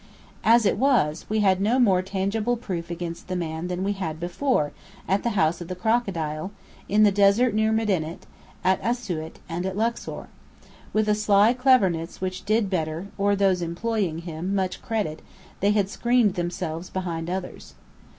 As 0.43 0.65
it 0.65 0.79
was, 0.79 1.27
we 1.29 1.41
had 1.41 1.61
no 1.61 1.77
more 1.77 2.01
tangible 2.01 2.57
proof 2.57 2.89
against 2.89 3.27
the 3.27 3.35
man 3.35 3.67
than 3.67 3.83
we 3.83 3.91
had 3.93 4.19
before, 4.19 4.71
at 5.07 5.21
the 5.21 5.37
House 5.37 5.61
of 5.61 5.67
the 5.67 5.75
Crocodile, 5.75 6.51
in 6.89 7.03
the 7.03 7.11
desert 7.11 7.53
near 7.53 7.71
Medinet, 7.71 8.25
at 8.63 8.81
Asiut, 8.81 9.35
and 9.47 9.63
at 9.63 9.77
Luxor. 9.77 10.25
With 10.91 11.07
a 11.07 11.13
sly 11.13 11.53
cleverness 11.53 12.19
which 12.19 12.45
did 12.45 12.67
Bedr, 12.67 13.09
or 13.15 13.35
those 13.35 13.61
employing 13.61 14.23
him, 14.25 14.55
much 14.55 14.81
credit, 14.81 15.21
they 15.59 15.69
had 15.69 15.87
screened 15.87 16.33
themselves 16.33 16.89
behind 16.89 17.29
others. 17.29 17.75